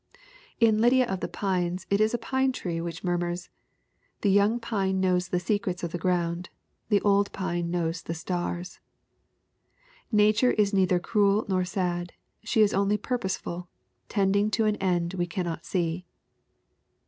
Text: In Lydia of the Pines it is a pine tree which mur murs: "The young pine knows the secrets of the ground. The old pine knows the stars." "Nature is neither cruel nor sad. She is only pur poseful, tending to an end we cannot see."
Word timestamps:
In 0.59 0.81
Lydia 0.81 1.05
of 1.05 1.19
the 1.19 1.27
Pines 1.27 1.85
it 1.91 2.01
is 2.01 2.11
a 2.11 2.17
pine 2.17 2.51
tree 2.51 2.81
which 2.81 3.03
mur 3.03 3.19
murs: 3.19 3.49
"The 4.21 4.31
young 4.31 4.59
pine 4.59 4.99
knows 4.99 5.27
the 5.27 5.39
secrets 5.39 5.83
of 5.83 5.91
the 5.91 5.99
ground. 5.99 6.49
The 6.89 7.01
old 7.01 7.31
pine 7.33 7.69
knows 7.69 8.01
the 8.01 8.15
stars." 8.15 8.79
"Nature 10.11 10.53
is 10.53 10.73
neither 10.73 10.97
cruel 10.97 11.45
nor 11.47 11.63
sad. 11.65 12.13
She 12.43 12.61
is 12.63 12.73
only 12.73 12.97
pur 12.97 13.19
poseful, 13.19 13.67
tending 14.09 14.49
to 14.57 14.65
an 14.65 14.77
end 14.77 15.13
we 15.13 15.27
cannot 15.27 15.67
see." 15.67 16.07